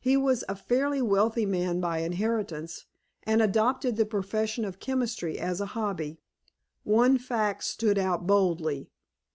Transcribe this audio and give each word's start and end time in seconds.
He 0.00 0.14
was 0.14 0.44
a 0.46 0.54
fairly 0.56 1.00
wealthy 1.00 1.46
man 1.46 1.80
by 1.80 2.00
inheritance, 2.00 2.84
and 3.22 3.40
adopted 3.40 3.96
the 3.96 4.04
profession 4.04 4.66
of 4.66 4.78
chemistry 4.78 5.38
as 5.38 5.58
a 5.58 5.64
hobby. 5.72 6.20
One 6.84 7.16
fact 7.16 7.64
stood 7.64 7.96
out 7.96 8.26
boldly. 8.26 8.90